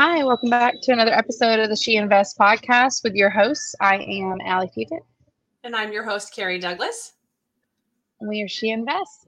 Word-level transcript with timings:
Hi, 0.00 0.22
welcome 0.22 0.48
back 0.48 0.80
to 0.82 0.92
another 0.92 1.12
episode 1.12 1.58
of 1.58 1.70
the 1.70 1.74
She 1.74 1.96
Invest 1.96 2.38
podcast 2.38 3.02
with 3.02 3.16
your 3.16 3.30
hosts. 3.30 3.74
I 3.80 3.96
am 3.96 4.38
Allie 4.44 4.68
Fugit. 4.68 5.00
And 5.64 5.74
I'm 5.74 5.92
your 5.92 6.04
host, 6.04 6.32
Carrie 6.32 6.60
Douglas. 6.60 7.14
We 8.20 8.40
are 8.42 8.46
She 8.46 8.70
Invest. 8.70 9.26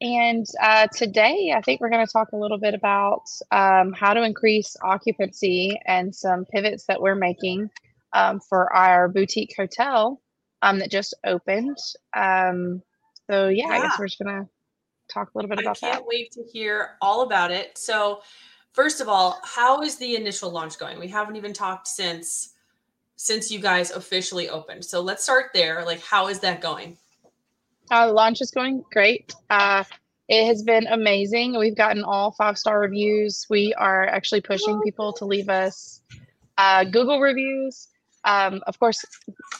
And 0.00 0.44
uh, 0.60 0.88
today, 0.88 1.54
I 1.56 1.60
think 1.60 1.80
we're 1.80 1.90
going 1.90 2.04
to 2.04 2.12
talk 2.12 2.32
a 2.32 2.36
little 2.36 2.58
bit 2.58 2.74
about 2.74 3.22
um, 3.52 3.92
how 3.92 4.12
to 4.12 4.24
increase 4.24 4.76
occupancy 4.82 5.80
and 5.86 6.12
some 6.12 6.44
pivots 6.44 6.86
that 6.86 7.00
we're 7.00 7.14
making 7.14 7.70
um, 8.12 8.40
for 8.40 8.74
our 8.74 9.06
boutique 9.06 9.54
hotel 9.56 10.20
um, 10.62 10.80
that 10.80 10.90
just 10.90 11.14
opened. 11.24 11.78
Um, 12.16 12.82
so, 13.30 13.46
yeah, 13.46 13.68
yeah, 13.68 13.74
I 13.74 13.80
guess 13.82 13.96
we're 13.96 14.08
just 14.08 14.18
going 14.18 14.42
to 14.42 14.48
talk 15.08 15.30
a 15.32 15.38
little 15.38 15.48
bit 15.48 15.60
about 15.60 15.78
that. 15.82 15.86
I 15.86 15.90
can't 15.92 16.06
wait 16.08 16.32
to 16.32 16.42
hear 16.42 16.96
all 17.00 17.22
about 17.22 17.52
it. 17.52 17.78
So, 17.78 18.22
first 18.72 19.00
of 19.00 19.08
all, 19.08 19.40
how 19.44 19.82
is 19.82 19.96
the 19.96 20.16
initial 20.16 20.50
launch 20.50 20.78
going? 20.78 20.98
We 20.98 21.08
haven't 21.08 21.36
even 21.36 21.52
talked 21.52 21.88
since 21.88 22.54
since 23.16 23.50
you 23.50 23.60
guys 23.60 23.90
officially 23.90 24.48
opened. 24.48 24.82
So 24.82 25.02
let's 25.02 25.22
start 25.22 25.50
there. 25.52 25.84
Like, 25.84 26.00
how 26.00 26.28
is 26.28 26.40
that 26.40 26.62
going? 26.62 26.96
Uh, 27.90 28.10
launch 28.10 28.40
is 28.40 28.50
going 28.50 28.82
great. 28.92 29.34
Uh, 29.50 29.84
it 30.28 30.46
has 30.46 30.62
been 30.62 30.86
amazing. 30.86 31.58
We've 31.58 31.76
gotten 31.76 32.02
all 32.02 32.30
five 32.30 32.56
star 32.56 32.80
reviews. 32.80 33.46
We 33.50 33.74
are 33.74 34.06
actually 34.06 34.40
pushing 34.40 34.80
people 34.80 35.12
to 35.14 35.24
leave 35.26 35.48
us 35.48 36.00
uh, 36.56 36.84
Google 36.84 37.20
reviews. 37.20 37.88
Um, 38.24 38.62
of 38.66 38.78
course, 38.78 39.04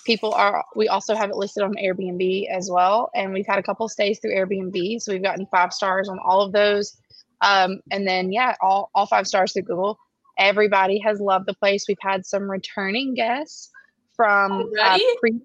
people 0.04 0.32
are. 0.32 0.64
We 0.76 0.88
also 0.88 1.14
have 1.14 1.30
it 1.30 1.36
listed 1.36 1.62
on 1.62 1.74
Airbnb 1.74 2.48
as 2.50 2.70
well, 2.70 3.10
and 3.14 3.32
we've 3.32 3.46
had 3.46 3.58
a 3.58 3.62
couple 3.62 3.88
stays 3.88 4.20
through 4.20 4.34
Airbnb, 4.34 5.00
so 5.00 5.12
we've 5.12 5.22
gotten 5.22 5.46
five 5.46 5.72
stars 5.72 6.08
on 6.08 6.18
all 6.18 6.42
of 6.42 6.52
those. 6.52 6.96
Um, 7.42 7.80
and 7.90 8.06
then 8.06 8.32
yeah, 8.32 8.54
all 8.60 8.90
all 8.94 9.06
five 9.06 9.26
stars 9.26 9.52
through 9.52 9.62
Google. 9.62 9.98
Everybody 10.38 10.98
has 11.00 11.20
loved 11.20 11.46
the 11.46 11.54
place. 11.54 11.84
We've 11.86 11.96
had 12.00 12.24
some 12.24 12.50
returning 12.50 13.14
guests 13.14 13.70
from 14.14 14.70
uh, 14.80 14.98
pre- 15.20 15.40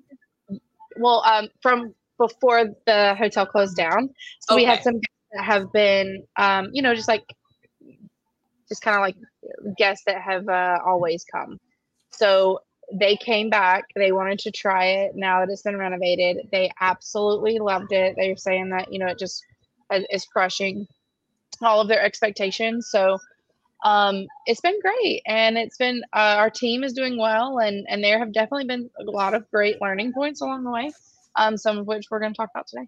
well, 0.97 1.23
um, 1.25 1.49
from 1.61 1.93
before 2.17 2.66
the 2.85 3.16
hotel 3.16 3.45
closed 3.45 3.75
down. 3.75 4.09
So 4.41 4.55
okay. 4.55 4.63
we 4.63 4.66
had 4.66 4.83
some 4.83 4.99
that 5.33 5.43
have 5.43 5.71
been, 5.73 6.23
um, 6.38 6.69
you 6.71 6.81
know, 6.81 6.95
just 6.95 7.07
like, 7.07 7.25
just 8.69 8.81
kind 8.81 8.95
of 8.95 9.01
like 9.01 9.16
guests 9.77 10.03
that 10.07 10.21
have 10.21 10.47
uh, 10.47 10.77
always 10.85 11.25
come. 11.29 11.59
So 12.11 12.59
they 12.93 13.17
came 13.17 13.49
back. 13.49 13.85
They 13.95 14.11
wanted 14.11 14.39
to 14.39 14.51
try 14.51 14.85
it 14.85 15.11
now 15.16 15.39
that 15.39 15.51
it's 15.51 15.63
been 15.63 15.77
renovated. 15.77 16.47
They 16.51 16.71
absolutely 16.79 17.59
loved 17.59 17.91
it. 17.91 18.16
They're 18.17 18.38
saying 18.38 18.69
that, 18.69 18.93
you 18.93 18.99
know, 18.99 19.07
it 19.07 19.19
just 19.19 19.43
is 19.91 20.25
crushing 20.25 20.88
all 21.61 21.81
of 21.81 21.87
their 21.87 22.01
expectations. 22.01 22.89
So 22.89 23.17
um, 23.83 24.25
it's 24.45 24.61
been 24.61 24.79
great, 24.81 25.21
and 25.27 25.57
it's 25.57 25.77
been 25.77 26.03
uh, 26.13 26.35
our 26.37 26.49
team 26.49 26.83
is 26.83 26.93
doing 26.93 27.17
well, 27.17 27.59
and 27.59 27.85
and 27.89 28.03
there 28.03 28.19
have 28.19 28.33
definitely 28.33 28.65
been 28.65 28.89
a 28.99 29.03
lot 29.03 29.33
of 29.33 29.49
great 29.51 29.81
learning 29.81 30.13
points 30.13 30.41
along 30.41 30.63
the 30.63 30.71
way. 30.71 30.91
Um, 31.35 31.57
some 31.57 31.77
of 31.77 31.85
which 31.85 32.05
we're 32.09 32.19
going 32.19 32.33
to 32.33 32.37
talk 32.37 32.49
about 32.53 32.67
today. 32.67 32.87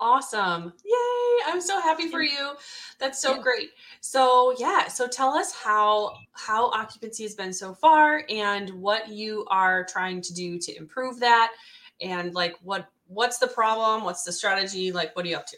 Awesome. 0.00 0.72
Yay. 0.84 1.28
I'm 1.46 1.60
so 1.60 1.80
happy 1.80 2.08
for 2.08 2.22
you. 2.22 2.52
That's 2.98 3.20
so 3.20 3.36
yeah. 3.36 3.42
great. 3.42 3.70
So, 4.00 4.54
yeah, 4.58 4.86
so 4.86 5.08
tell 5.08 5.30
us 5.30 5.52
how 5.52 6.12
how 6.32 6.70
occupancy 6.70 7.24
has 7.24 7.34
been 7.34 7.52
so 7.52 7.74
far 7.74 8.22
and 8.28 8.70
what 8.70 9.08
you 9.08 9.44
are 9.50 9.84
trying 9.84 10.20
to 10.22 10.34
do 10.34 10.58
to 10.58 10.76
improve 10.76 11.18
that 11.20 11.52
and 12.00 12.34
like 12.34 12.54
what 12.62 12.88
what's 13.08 13.38
the 13.38 13.48
problem? 13.48 14.04
What's 14.04 14.22
the 14.22 14.32
strategy? 14.32 14.92
Like 14.92 15.16
what 15.16 15.24
are 15.24 15.28
you 15.28 15.36
up 15.36 15.46
to? 15.46 15.56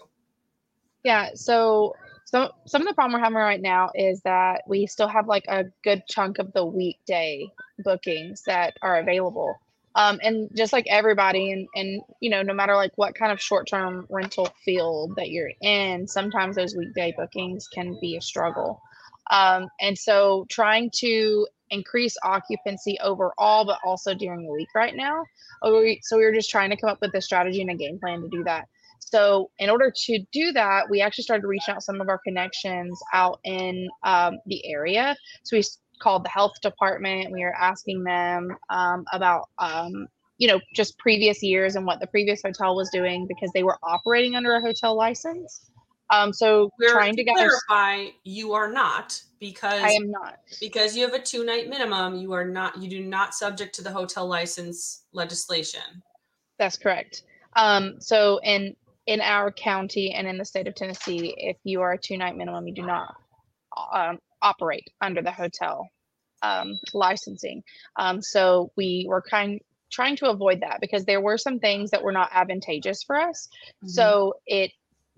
Yeah, 1.02 1.30
so 1.34 1.94
some 2.30 2.50
some 2.64 2.82
of 2.82 2.88
the 2.88 2.94
problem 2.94 3.12
we're 3.12 3.24
having 3.24 3.36
right 3.36 3.60
now 3.60 3.90
is 3.92 4.20
that 4.22 4.62
we 4.68 4.86
still 4.86 5.08
have 5.08 5.26
like 5.26 5.44
a 5.48 5.64
good 5.82 6.04
chunk 6.08 6.38
of 6.38 6.52
the 6.52 6.64
weekday 6.64 7.50
bookings 7.80 8.42
that 8.46 8.74
are 8.82 8.98
available. 9.00 9.56
Um, 9.96 10.20
and 10.22 10.48
just 10.56 10.72
like 10.72 10.86
everybody 10.88 11.50
and 11.50 11.66
and 11.74 12.02
you 12.20 12.30
know 12.30 12.42
no 12.42 12.54
matter 12.54 12.76
like 12.76 12.92
what 12.94 13.16
kind 13.16 13.32
of 13.32 13.40
short-term 13.40 14.06
rental 14.08 14.48
field 14.64 15.16
that 15.16 15.30
you're 15.30 15.50
in 15.60 16.06
sometimes 16.06 16.54
those 16.54 16.76
weekday 16.76 17.12
bookings 17.16 17.66
can 17.66 17.98
be 18.00 18.16
a 18.16 18.20
struggle 18.20 18.80
um, 19.32 19.68
and 19.80 19.98
so 19.98 20.46
trying 20.48 20.90
to 20.94 21.44
increase 21.70 22.16
occupancy 22.22 22.96
overall 23.02 23.64
but 23.64 23.80
also 23.84 24.14
during 24.14 24.44
the 24.44 24.52
week 24.52 24.68
right 24.76 24.94
now 24.94 25.24
so 25.64 26.16
we 26.16 26.24
were 26.24 26.32
just 26.32 26.50
trying 26.50 26.70
to 26.70 26.76
come 26.76 26.90
up 26.90 27.00
with 27.00 27.12
a 27.16 27.20
strategy 27.20 27.60
and 27.60 27.70
a 27.70 27.74
game 27.74 27.98
plan 27.98 28.22
to 28.22 28.28
do 28.28 28.44
that 28.44 28.68
so, 29.10 29.50
in 29.58 29.68
order 29.68 29.92
to 30.04 30.24
do 30.30 30.52
that, 30.52 30.88
we 30.88 31.00
actually 31.00 31.24
started 31.24 31.46
reaching 31.46 31.74
out 31.74 31.82
some 31.82 32.00
of 32.00 32.08
our 32.08 32.18
connections 32.18 32.98
out 33.12 33.40
in 33.42 33.88
um, 34.04 34.38
the 34.46 34.64
area. 34.70 35.16
So, 35.42 35.56
we 35.56 35.64
called 36.00 36.24
the 36.24 36.28
health 36.28 36.52
department. 36.62 37.32
We 37.32 37.42
were 37.42 37.54
asking 37.54 38.04
them 38.04 38.56
um, 38.68 39.04
about, 39.12 39.48
um, 39.58 40.06
you 40.38 40.46
know, 40.46 40.60
just 40.76 40.96
previous 40.98 41.42
years 41.42 41.74
and 41.74 41.84
what 41.84 41.98
the 41.98 42.06
previous 42.06 42.40
hotel 42.42 42.76
was 42.76 42.88
doing 42.90 43.26
because 43.26 43.50
they 43.52 43.64
were 43.64 43.78
operating 43.82 44.36
under 44.36 44.54
a 44.54 44.60
hotel 44.60 44.96
license. 44.96 45.72
Um, 46.10 46.32
so, 46.32 46.70
we're 46.78 46.92
trying 46.92 47.16
to, 47.16 47.24
to 47.24 47.32
clarify, 47.32 48.10
you 48.22 48.52
are 48.52 48.70
not 48.70 49.20
because 49.40 49.82
I 49.82 49.90
am 49.90 50.08
not 50.10 50.38
because 50.60 50.96
you 50.96 51.04
have 51.04 51.14
a 51.14 51.22
two 51.22 51.44
night 51.44 51.68
minimum. 51.68 52.14
You 52.14 52.32
are 52.32 52.44
not. 52.44 52.80
You 52.80 52.88
do 52.88 53.02
not 53.02 53.34
subject 53.34 53.74
to 53.76 53.82
the 53.82 53.90
hotel 53.90 54.28
license 54.28 55.02
legislation. 55.12 56.02
That's 56.60 56.76
correct. 56.76 57.24
Um, 57.56 57.96
so, 58.00 58.38
and 58.40 58.76
in 59.10 59.20
our 59.20 59.50
county 59.50 60.12
and 60.12 60.28
in 60.28 60.38
the 60.38 60.44
state 60.44 60.68
of 60.68 60.76
Tennessee, 60.76 61.34
if 61.36 61.56
you 61.64 61.80
are 61.80 61.94
a 61.94 61.98
two 61.98 62.16
night 62.16 62.36
minimum, 62.36 62.68
you 62.68 62.74
do 62.74 62.86
not 62.86 63.16
um, 63.92 64.20
operate 64.40 64.88
under 65.00 65.20
the 65.20 65.32
hotel 65.32 65.88
um, 66.42 66.78
licensing. 66.94 67.64
Um, 67.96 68.22
so 68.22 68.70
we 68.76 69.06
were 69.08 69.20
kind 69.20 69.60
trying 69.90 70.14
to 70.14 70.30
avoid 70.30 70.60
that 70.60 70.78
because 70.80 71.04
there 71.06 71.20
were 71.20 71.38
some 71.38 71.58
things 71.58 71.90
that 71.90 72.04
were 72.04 72.12
not 72.12 72.30
advantageous 72.32 73.02
for 73.02 73.16
us. 73.16 73.48
Mm-hmm. 73.78 73.88
So 73.88 74.34
it 74.46 74.70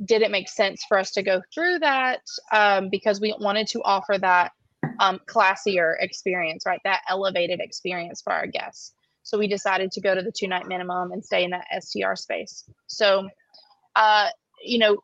didn't 0.03 0.32
make 0.32 0.48
sense 0.48 0.82
for 0.88 0.98
us 0.98 1.10
to 1.10 1.22
go 1.22 1.42
through 1.53 1.80
that 1.80 2.20
um, 2.50 2.88
because 2.91 3.20
we 3.20 3.36
wanted 3.38 3.66
to 3.69 3.82
offer 3.82 4.16
that 4.16 4.53
um, 5.00 5.20
classier 5.28 5.97
experience, 6.00 6.64
right? 6.64 6.80
That 6.84 7.03
elevated 7.10 7.60
experience 7.60 8.22
for 8.22 8.32
our 8.32 8.47
guests. 8.47 8.94
So 9.22 9.36
we 9.36 9.48
decided 9.48 9.92
to 9.92 10.00
go 10.00 10.14
to 10.14 10.22
the 10.22 10.32
two 10.32 10.48
night 10.48 10.66
minimum 10.66 11.12
and 11.12 11.22
stay 11.22 11.44
in 11.44 11.50
that 11.50 11.66
STR 11.78 12.14
space. 12.14 12.64
So 12.86 13.28
uh, 13.97 14.28
you 14.62 14.78
know, 14.78 14.98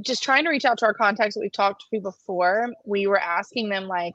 just 0.00 0.22
trying 0.22 0.44
to 0.44 0.50
reach 0.50 0.64
out 0.64 0.78
to 0.78 0.86
our 0.86 0.94
contacts 0.94 1.34
that 1.34 1.40
we've 1.40 1.52
talked 1.52 1.84
to 1.92 2.00
before, 2.00 2.68
we 2.84 3.06
were 3.06 3.18
asking 3.18 3.68
them 3.68 3.86
like 3.86 4.14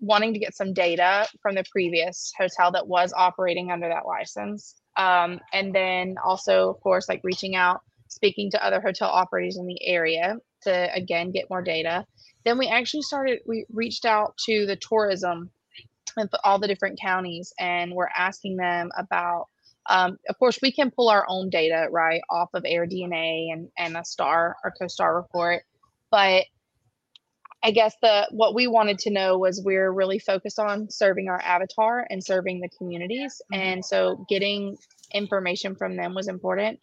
wanting 0.00 0.32
to 0.32 0.38
get 0.38 0.54
some 0.54 0.72
data 0.72 1.26
from 1.42 1.54
the 1.54 1.64
previous 1.70 2.32
hotel 2.38 2.70
that 2.72 2.86
was 2.86 3.12
operating 3.16 3.70
under 3.70 3.88
that 3.88 4.06
license. 4.06 4.76
Um, 4.96 5.40
and 5.52 5.74
then 5.74 6.16
also, 6.24 6.70
of 6.70 6.80
course, 6.80 7.08
like 7.08 7.20
reaching 7.24 7.56
out, 7.56 7.80
speaking 8.08 8.50
to 8.52 8.64
other 8.64 8.80
hotel 8.80 9.08
operators 9.08 9.56
in 9.56 9.66
the 9.66 9.84
area 9.86 10.36
to 10.62 10.94
again 10.94 11.30
get 11.30 11.50
more 11.50 11.62
data. 11.62 12.04
Then 12.44 12.58
we 12.58 12.68
actually 12.68 13.02
started, 13.02 13.40
we 13.46 13.66
reached 13.72 14.04
out 14.04 14.36
to 14.46 14.66
the 14.66 14.76
tourism 14.76 15.50
and 16.16 16.30
all 16.44 16.58
the 16.58 16.68
different 16.68 16.98
counties 17.00 17.52
and 17.58 17.92
we're 17.92 18.08
asking 18.16 18.56
them 18.56 18.90
about 18.96 19.46
um, 19.88 20.18
of 20.28 20.38
course, 20.38 20.58
we 20.62 20.70
can 20.70 20.90
pull 20.90 21.08
our 21.08 21.24
own 21.28 21.50
data 21.50 21.88
right 21.90 22.20
off 22.30 22.50
of 22.54 22.64
AirDNA 22.64 23.52
and 23.52 23.68
and 23.78 23.96
a 23.96 24.04
star 24.04 24.56
or 24.62 24.72
CoStar 24.80 25.16
report, 25.16 25.62
but 26.10 26.44
I 27.62 27.70
guess 27.72 27.94
the 28.02 28.28
what 28.30 28.54
we 28.54 28.66
wanted 28.66 28.98
to 29.00 29.10
know 29.10 29.38
was 29.38 29.62
we're 29.64 29.90
really 29.90 30.18
focused 30.18 30.58
on 30.58 30.90
serving 30.90 31.28
our 31.28 31.40
avatar 31.40 32.06
and 32.08 32.22
serving 32.22 32.60
the 32.60 32.68
communities, 32.76 33.40
mm-hmm. 33.52 33.60
and 33.60 33.84
so 33.84 34.24
getting 34.28 34.76
information 35.12 35.74
from 35.74 35.96
them 35.96 36.14
was 36.14 36.28
important. 36.28 36.78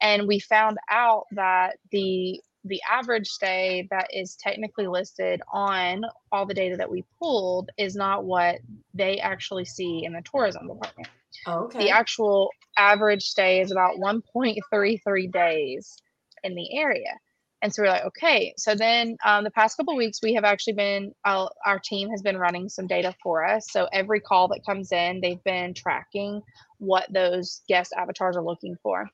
And 0.00 0.28
we 0.28 0.38
found 0.38 0.78
out 0.90 1.24
that 1.32 1.78
the 1.90 2.40
the 2.68 2.80
average 2.90 3.28
stay 3.28 3.88
that 3.90 4.08
is 4.12 4.36
technically 4.36 4.86
listed 4.86 5.40
on 5.52 6.02
all 6.32 6.46
the 6.46 6.54
data 6.54 6.76
that 6.76 6.90
we 6.90 7.04
pulled 7.18 7.70
is 7.78 7.96
not 7.96 8.24
what 8.24 8.58
they 8.94 9.18
actually 9.18 9.64
see 9.64 10.04
in 10.04 10.12
the 10.12 10.22
tourism 10.22 10.68
department. 10.68 11.08
Oh, 11.46 11.64
okay. 11.64 11.78
The 11.78 11.90
actual 11.90 12.50
average 12.76 13.24
stay 13.24 13.60
is 13.60 13.70
about 13.70 13.96
1.33 13.96 15.32
days 15.32 15.96
in 16.44 16.54
the 16.54 16.78
area. 16.78 17.18
And 17.60 17.74
so 17.74 17.82
we're 17.82 17.88
like, 17.88 18.04
okay. 18.04 18.54
So 18.56 18.74
then 18.74 19.16
um, 19.24 19.42
the 19.42 19.50
past 19.50 19.76
couple 19.76 19.96
weeks, 19.96 20.20
we 20.22 20.34
have 20.34 20.44
actually 20.44 20.74
been, 20.74 21.12
uh, 21.24 21.48
our 21.66 21.80
team 21.80 22.08
has 22.10 22.22
been 22.22 22.36
running 22.36 22.68
some 22.68 22.86
data 22.86 23.14
for 23.22 23.44
us. 23.44 23.66
So 23.70 23.88
every 23.92 24.20
call 24.20 24.48
that 24.48 24.64
comes 24.64 24.92
in, 24.92 25.20
they've 25.20 25.42
been 25.42 25.74
tracking 25.74 26.40
what 26.78 27.12
those 27.12 27.62
guest 27.68 27.92
avatars 27.96 28.36
are 28.36 28.44
looking 28.44 28.76
for. 28.82 29.08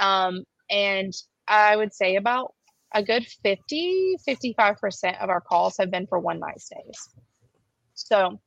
Um, 0.00 0.44
and 0.70 1.12
I 1.46 1.76
would 1.76 1.92
say 1.92 2.16
about 2.16 2.54
a 2.94 3.02
good 3.02 3.26
50, 3.42 4.16
55% 4.26 5.22
of 5.22 5.30
our 5.30 5.40
calls 5.40 5.76
have 5.78 5.90
been 5.90 6.06
for 6.06 6.18
one 6.18 6.38
night 6.38 6.60
stays. 6.60 7.08
So 7.94 8.38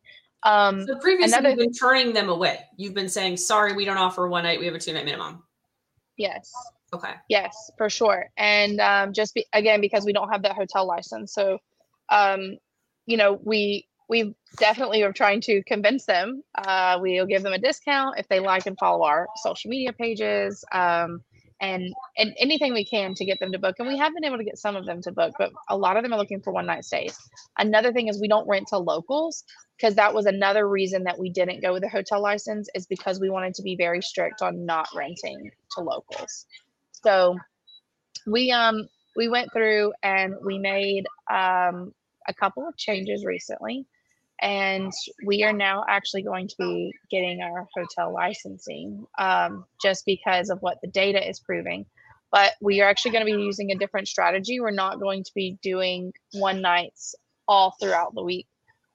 um, 0.46 0.86
so 0.86 0.96
previously, 0.98 1.34
another, 1.34 1.50
you've 1.50 1.58
been 1.58 1.74
turning 1.74 2.14
them 2.14 2.30
away. 2.30 2.60
You've 2.78 2.94
been 2.94 3.10
saying, 3.10 3.38
"Sorry, 3.38 3.74
we 3.74 3.84
don't 3.84 3.98
offer 3.98 4.28
one 4.28 4.44
night. 4.44 4.60
We 4.60 4.68
have 4.68 4.76
a 4.76 4.80
two 4.80 4.94
night 4.94 5.06
minimum." 5.06 5.44
Yes. 6.18 6.52
Okay. 6.94 7.14
Yes, 7.28 7.72
for 7.78 7.90
sure. 7.90 8.30
And 8.38 8.80
um, 8.80 9.12
just 9.12 9.34
be, 9.34 9.46
again 9.54 9.82
because 9.82 10.06
we 10.06 10.14
don't 10.14 10.30
have 10.30 10.44
that 10.44 10.54
hotel 10.54 10.86
license, 10.86 11.34
so 11.34 11.58
um, 12.10 12.58
you 13.08 13.18
know 13.18 13.40
we 13.44 13.88
we 14.08 14.36
definitely 14.58 15.02
are 15.02 15.12
trying 15.12 15.42
to 15.42 15.64
convince 15.64 16.06
them. 16.06 16.44
Uh, 16.54 17.00
we'll 17.02 17.26
give 17.26 17.42
them 17.42 17.54
a 17.54 17.58
discount 17.58 18.20
if 18.20 18.28
they 18.28 18.40
like 18.40 18.68
and 18.68 18.78
follow 18.78 19.04
our 19.04 19.28
social 19.42 19.70
media 19.70 19.94
pages. 19.94 20.64
Um, 20.72 21.24
and 21.62 21.94
and 22.18 22.34
anything 22.40 22.74
we 22.74 22.86
can 22.86 23.14
to 23.16 23.26
get 23.26 23.40
them 23.40 23.52
to 23.52 23.60
book 23.60 23.76
and 23.80 23.88
we 23.88 23.98
have 23.98 24.14
been 24.14 24.26
able 24.26 24.38
to 24.38 24.44
get 24.44 24.58
some 24.58 24.76
of 24.76 24.86
them 24.86 25.02
to 25.02 25.12
book 25.12 25.34
but 25.40 25.52
a 25.70 25.78
lot 25.78 25.98
of 25.98 26.04
them 26.04 26.14
are 26.14 26.20
looking 26.20 26.42
for 26.42 26.52
one 26.52 26.66
night 26.66 26.84
stays. 26.84 27.18
Another 27.58 27.94
thing 27.94 28.08
is 28.08 28.20
we 28.20 28.28
don't 28.28 28.48
rent 28.48 28.68
to 28.70 28.78
locals 28.78 29.44
because 29.78 29.96
that 29.96 30.14
was 30.14 30.26
another 30.26 30.68
reason 30.68 31.04
that 31.04 31.20
we 31.20 31.30
didn't 31.30 31.62
go 31.62 31.74
with 31.74 31.84
a 31.84 31.90
hotel 31.90 32.22
license 32.22 32.70
is 32.76 32.86
because 32.88 33.20
we 33.20 33.30
wanted 33.30 33.54
to 33.56 33.64
be 33.64 33.76
very 33.76 34.02
strict 34.02 34.42
on 34.42 34.66
not 34.66 34.88
renting 34.96 35.52
to 35.72 35.82
locals. 35.82 36.46
So 36.92 37.38
we 38.28 38.52
um 38.52 38.88
we 39.16 39.28
went 39.30 39.52
through 39.54 39.94
and 40.04 40.36
we 40.44 40.60
made 40.60 41.06
um 41.32 41.94
a 42.28 42.34
couple 42.34 42.68
of 42.68 42.76
changes 42.78 43.24
recently 43.26 43.86
and 44.42 44.92
we 45.26 45.44
are 45.44 45.54
now 45.54 45.84
actually 45.88 46.24
going 46.24 46.48
to 46.48 46.56
be 46.58 46.94
getting 47.10 47.42
our 47.42 47.68
hotel 47.76 48.14
licensing 48.14 49.06
um, 49.18 49.66
just 49.82 50.06
because 50.06 50.50
of 50.50 50.60
what 50.62 50.80
the 50.82 50.88
data 50.90 51.28
is 51.28 51.40
proving. 51.40 51.86
But 52.32 52.54
we 52.62 52.82
are 52.82 52.90
actually 52.90 53.12
going 53.12 53.26
to 53.26 53.32
be 53.34 53.42
using 53.44 53.72
a 53.72 53.78
different 53.78 54.08
strategy. 54.08 54.60
We're 54.60 54.72
not 54.72 55.00
going 55.00 55.24
to 55.24 55.32
be 55.34 55.58
doing 55.62 56.12
one 56.34 56.62
nights 56.62 57.16
all 57.48 57.76
throughout 57.80 58.14
the 58.14 58.24
week. 58.24 58.48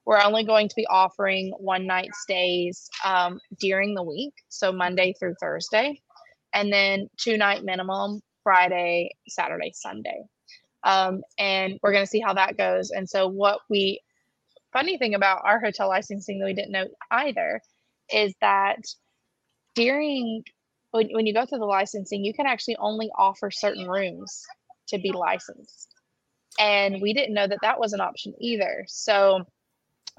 We're 0.04 0.20
only 0.22 0.44
going 0.44 0.68
to 0.68 0.74
be 0.76 0.86
offering 0.86 1.52
one 1.58 1.86
night 1.86 2.10
stays 2.14 2.90
um, 3.04 3.40
during 3.58 3.94
the 3.94 4.02
week 4.02 4.34
so 4.48 4.72
monday 4.72 5.14
through 5.18 5.34
thursday 5.40 6.00
and 6.52 6.72
then 6.72 7.08
two 7.16 7.36
night 7.36 7.62
minimum 7.64 8.20
friday 8.42 9.10
saturday 9.28 9.72
sunday. 9.74 10.22
Um, 10.82 11.22
and 11.38 11.78
we're 11.82 11.92
going 11.92 12.04
to 12.04 12.10
see 12.10 12.20
how 12.20 12.34
that 12.34 12.56
goes. 12.56 12.90
And 12.90 13.08
so 13.08 13.28
what 13.28 13.60
we 13.68 14.00
funny 14.72 14.98
thing 14.98 15.14
about 15.14 15.42
our 15.44 15.60
hotel 15.60 15.88
licensing 15.88 16.38
that 16.38 16.46
we 16.46 16.54
didn't 16.54 16.72
know 16.72 16.86
either 17.10 17.60
is 18.12 18.34
that 18.40 18.78
during 19.74 20.42
when, 20.90 21.08
when 21.12 21.26
you 21.26 21.34
go 21.34 21.46
through 21.46 21.58
the 21.58 21.64
licensing, 21.64 22.24
you 22.24 22.34
can 22.34 22.46
actually 22.46 22.76
only 22.76 23.10
offer 23.16 23.50
certain 23.50 23.88
rooms 23.88 24.44
to 24.88 24.98
be 24.98 25.12
licensed. 25.12 25.94
And 26.58 27.00
we 27.00 27.14
didn't 27.14 27.34
know 27.34 27.46
that 27.46 27.60
that 27.62 27.78
was 27.78 27.92
an 27.92 28.00
option 28.00 28.34
either. 28.40 28.84
So 28.88 29.44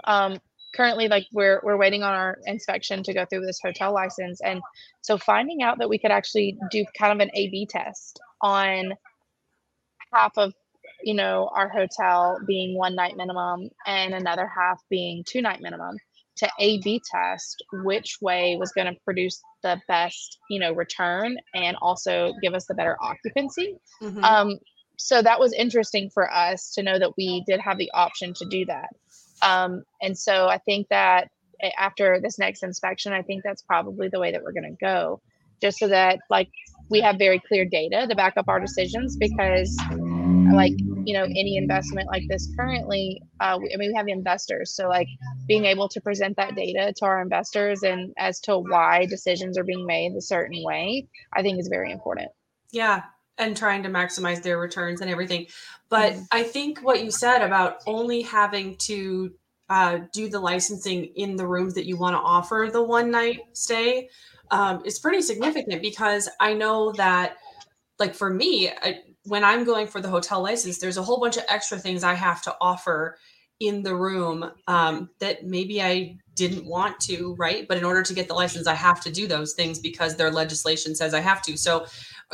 um, 0.05 0.39
currently, 0.73 1.07
like 1.07 1.27
we're 1.33 1.59
we're 1.63 1.77
waiting 1.77 2.03
on 2.03 2.13
our 2.13 2.39
inspection 2.45 3.03
to 3.03 3.13
go 3.13 3.25
through 3.25 3.45
this 3.45 3.59
hotel 3.61 3.93
license, 3.93 4.39
and 4.41 4.61
so 5.01 5.17
finding 5.17 5.61
out 5.61 5.77
that 5.79 5.89
we 5.89 5.99
could 5.99 6.11
actually 6.11 6.57
do 6.71 6.85
kind 6.97 7.11
of 7.11 7.19
an 7.19 7.31
A/B 7.35 7.67
test 7.69 8.19
on 8.41 8.93
half 10.13 10.37
of 10.37 10.53
you 11.03 11.13
know, 11.13 11.49
our 11.55 11.69
hotel 11.69 12.37
being 12.47 12.77
one 12.77 12.95
night 12.95 13.15
minimum 13.17 13.69
and 13.85 14.13
another 14.13 14.47
half 14.47 14.79
being 14.89 15.23
two 15.27 15.41
night 15.41 15.59
minimum 15.61 15.95
to 16.37 16.49
A 16.59 16.79
B 16.81 17.01
test 17.11 17.63
which 17.83 18.17
way 18.21 18.55
was 18.59 18.71
going 18.71 18.87
to 18.87 18.99
produce 19.03 19.41
the 19.63 19.79
best, 19.87 20.37
you 20.49 20.59
know, 20.59 20.71
return 20.73 21.37
and 21.53 21.75
also 21.81 22.33
give 22.41 22.53
us 22.53 22.65
the 22.67 22.73
better 22.73 22.97
occupancy. 23.01 23.75
Mm-hmm. 24.01 24.23
Um, 24.23 24.57
so 24.97 25.21
that 25.21 25.39
was 25.39 25.53
interesting 25.53 26.09
for 26.13 26.31
us 26.31 26.71
to 26.75 26.83
know 26.83 26.97
that 26.97 27.11
we 27.17 27.43
did 27.47 27.59
have 27.59 27.77
the 27.77 27.91
option 27.93 28.33
to 28.35 28.45
do 28.45 28.65
that. 28.65 28.89
Um, 29.41 29.83
and 30.01 30.17
so 30.17 30.47
I 30.47 30.59
think 30.59 30.87
that 30.89 31.29
after 31.77 32.19
this 32.21 32.39
next 32.39 32.63
inspection, 32.63 33.13
I 33.13 33.21
think 33.21 33.43
that's 33.43 33.61
probably 33.61 34.09
the 34.09 34.19
way 34.19 34.31
that 34.31 34.41
we're 34.43 34.51
going 34.51 34.75
to 34.75 34.85
go, 34.85 35.21
just 35.61 35.79
so 35.79 35.87
that 35.87 36.19
like 36.29 36.49
we 36.89 37.01
have 37.01 37.17
very 37.17 37.39
clear 37.39 37.65
data 37.65 38.07
to 38.07 38.15
back 38.15 38.33
up 38.37 38.47
our 38.47 38.59
decisions 38.59 39.17
because 39.17 39.75
like 40.53 40.73
you 41.05 41.13
know 41.13 41.23
any 41.23 41.57
investment 41.57 42.07
like 42.07 42.23
this 42.29 42.51
currently 42.55 43.21
uh, 43.39 43.55
i 43.55 43.77
mean 43.77 43.91
we 43.91 43.93
have 43.95 44.07
investors. 44.07 44.75
So 44.75 44.87
like 44.87 45.07
being 45.47 45.65
able 45.65 45.89
to 45.89 46.01
present 46.01 46.37
that 46.37 46.55
data 46.55 46.93
to 46.97 47.05
our 47.05 47.21
investors 47.21 47.83
and 47.83 48.13
as 48.17 48.39
to 48.41 48.57
why 48.57 49.05
decisions 49.05 49.57
are 49.57 49.63
being 49.63 49.85
made 49.85 50.13
a 50.13 50.21
certain 50.21 50.63
way 50.63 51.07
i 51.33 51.41
think 51.41 51.59
is 51.59 51.67
very 51.67 51.91
important. 51.91 52.29
Yeah 52.71 53.03
and 53.37 53.57
trying 53.57 53.81
to 53.81 53.89
maximize 53.89 54.43
their 54.43 54.59
returns 54.59 55.01
and 55.01 55.09
everything. 55.09 55.47
But 55.89 56.13
mm-hmm. 56.13 56.23
i 56.31 56.43
think 56.43 56.79
what 56.79 57.03
you 57.03 57.11
said 57.11 57.41
about 57.41 57.77
only 57.87 58.21
having 58.21 58.75
to 58.87 59.33
uh, 59.71 59.99
do 60.11 60.27
the 60.27 60.39
licensing 60.39 61.05
in 61.15 61.37
the 61.37 61.47
rooms 61.47 61.75
that 61.75 61.85
you 61.85 61.95
want 61.95 62.13
to 62.13 62.19
offer 62.19 62.69
the 62.71 62.83
one 62.83 63.09
night 63.09 63.39
stay 63.53 64.09
um, 64.51 64.81
is 64.83 64.99
pretty 64.99 65.21
significant 65.21 65.81
because 65.81 66.29
i 66.41 66.53
know 66.53 66.91
that 66.91 67.37
like 68.01 68.13
for 68.13 68.29
me 68.29 68.69
I, 68.69 68.99
when 69.23 69.43
I'm 69.43 69.63
going 69.63 69.87
for 69.87 70.01
the 70.01 70.09
hotel 70.09 70.41
license, 70.41 70.79
there's 70.79 70.97
a 70.97 71.03
whole 71.03 71.19
bunch 71.19 71.37
of 71.37 71.43
extra 71.47 71.77
things 71.77 72.03
I 72.03 72.15
have 72.15 72.41
to 72.43 72.55
offer 72.59 73.17
in 73.59 73.83
the 73.83 73.95
room 73.95 74.51
um, 74.67 75.09
that 75.19 75.45
maybe 75.45 75.81
I 75.81 76.17
didn't 76.33 76.65
want 76.65 76.99
to, 77.01 77.35
right? 77.35 77.67
But 77.67 77.77
in 77.77 77.83
order 77.83 78.01
to 78.01 78.13
get 78.13 78.27
the 78.27 78.33
license, 78.33 78.65
I 78.65 78.73
have 78.73 79.01
to 79.01 79.11
do 79.11 79.27
those 79.27 79.53
things 79.53 79.77
because 79.77 80.15
their 80.15 80.31
legislation 80.31 80.95
says 80.95 81.13
I 81.13 81.19
have 81.19 81.43
to. 81.43 81.55
So, 81.55 81.85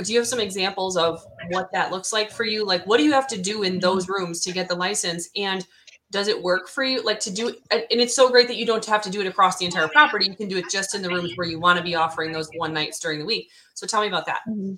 do 0.02 0.14
you 0.14 0.19
have 0.19 0.28
some 0.28 0.40
examples 0.40 0.96
of 0.96 1.22
what 1.50 1.70
that 1.74 1.92
looks 1.92 2.13
like 2.13 2.31
for 2.31 2.46
you? 2.46 2.66
Like, 2.66 2.86
what 2.86 2.98
do 2.98 3.04
you 3.04 3.12
have 3.12 3.28
to 3.28 3.38
do 3.38 3.63
in 3.63 3.80
those 3.80 4.08
rooms 4.08 4.40
to 4.42 4.54
get 4.54 4.70
the 4.70 4.75
license? 4.75 5.30
And 5.36 5.68
does 6.12 6.30
it 6.30 6.42
work 6.42 6.70
for 6.70 6.84
you? 6.84 7.04
Like, 7.04 7.20
to 7.22 7.34
do 7.34 7.48
and 7.72 7.84
it's 7.90 8.16
so 8.16 8.30
great 8.30 8.48
that 8.48 8.56
you 8.56 8.66
don't 8.66 8.86
have 8.86 9.02
to 9.02 9.10
do 9.10 9.20
it 9.20 9.28
across 9.28 9.58
the 9.58 9.66
entire 9.66 9.90
property. 9.90 10.28
You 10.28 10.36
can 10.36 10.48
do 10.48 10.58
it 10.58 10.70
just 10.72 10.96
in 10.96 11.02
the 11.02 11.10
rooms 11.10 11.34
where 11.36 11.48
you 11.48 11.60
want 11.60 11.78
to 11.78 11.84
be 11.84 11.96
offering 11.96 12.31
those 12.31 12.50
one 12.56 12.74
nights 12.74 13.00
during 13.00 13.20
the 13.20 13.25
week. 13.25 13.50
So, 13.74 13.86
tell 13.86 14.02
me 14.02 14.08
about 14.08 14.28
that. 14.28 14.42
Mm-hmm. 14.48 14.75